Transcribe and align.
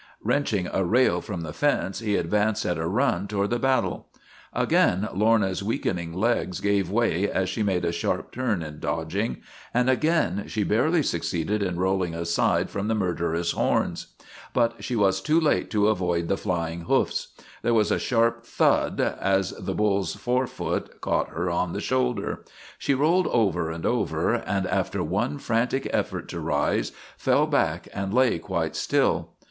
Wrenching 0.23 0.67
a 0.73 0.83
rail 0.83 1.21
from 1.21 1.41
the 1.41 1.53
fence 1.53 1.99
he 1.99 2.15
advanced 2.15 2.65
at 2.65 2.79
a 2.79 2.87
run 2.87 3.27
toward 3.27 3.51
the 3.51 3.59
battle. 3.59 4.07
Again 4.51 5.07
Lorna's 5.13 5.61
weakening 5.61 6.11
legs 6.11 6.59
gave 6.59 6.89
way 6.89 7.29
as 7.29 7.49
she 7.49 7.61
LORNA 7.61 7.75
OF 7.77 7.81
THE 7.83 7.87
BLACK 7.89 7.95
EYE 7.95 7.97
265 8.31 8.45
made 8.47 8.55
a 8.55 8.55
sharp 8.55 8.57
turn 8.59 8.63
in 8.73 8.79
dodging, 8.79 9.41
and 9.75 9.89
again 9.91 10.47
she 10.47 10.63
barely 10.63 11.03
succeeded 11.03 11.61
in 11.61 11.77
rolling 11.77 12.15
aside 12.15 12.71
from 12.71 12.87
the 12.87 12.95
murderous 12.95 13.51
horns. 13.51 14.07
But 14.55 14.83
she 14.83 14.95
was 14.95 15.21
too 15.21 15.39
late 15.39 15.69
to 15.69 15.87
avoid 15.87 16.29
the 16.29 16.35
flying 16.35 16.81
hoofs. 16.85 17.27
There 17.61 17.75
was 17.75 17.91
a 17.91 17.99
sharp 17.99 18.43
thud 18.43 18.99
as 18.99 19.51
the 19.51 19.75
bull's 19.75 20.15
forefoot 20.15 20.99
caught 21.01 21.29
her 21.29 21.47
in 21.51 21.73
the 21.73 21.79
shoulder. 21.79 22.43
She 22.79 22.95
rolled 22.95 23.27
over 23.27 23.69
and 23.69 23.85
over 23.85 24.33
and, 24.33 24.65
after 24.65 25.03
one 25.03 25.37
frantic 25.37 25.87
effort 25.93 26.27
to 26.29 26.39
rise, 26.39 26.91
fell 27.17 27.45
back 27.45 27.87
and 27.93 28.11
lay 28.11 28.39
quite 28.39 28.75
still. 28.75 29.33